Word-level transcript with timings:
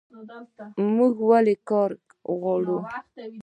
موږ 0.95 1.15
ولې 1.29 1.55
کار 1.69 1.91
غواړو؟ 2.39 2.77